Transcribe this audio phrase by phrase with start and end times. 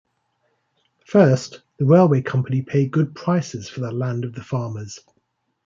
[1.05, 4.97] First, the railway company paid good prices for the land of the farmers.